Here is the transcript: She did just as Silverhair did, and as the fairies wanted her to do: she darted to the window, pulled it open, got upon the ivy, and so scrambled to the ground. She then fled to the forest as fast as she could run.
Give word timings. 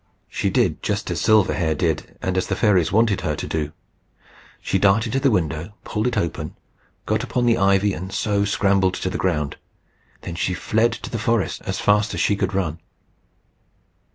She 0.29 0.49
did 0.49 0.81
just 0.81 1.11
as 1.11 1.21
Silverhair 1.21 1.75
did, 1.77 2.17
and 2.23 2.35
as 2.35 2.47
the 2.47 2.55
fairies 2.55 2.91
wanted 2.91 3.21
her 3.21 3.35
to 3.35 3.45
do: 3.47 3.71
she 4.59 4.79
darted 4.79 5.13
to 5.13 5.19
the 5.19 5.29
window, 5.29 5.75
pulled 5.83 6.07
it 6.07 6.17
open, 6.17 6.55
got 7.05 7.23
upon 7.23 7.45
the 7.45 7.59
ivy, 7.59 7.93
and 7.93 8.11
so 8.11 8.43
scrambled 8.43 8.95
to 8.95 9.11
the 9.11 9.19
ground. 9.19 9.57
She 10.33 10.53
then 10.55 10.59
fled 10.59 10.93
to 10.93 11.11
the 11.11 11.19
forest 11.19 11.61
as 11.67 11.79
fast 11.79 12.15
as 12.15 12.19
she 12.19 12.35
could 12.35 12.55
run. 12.55 12.79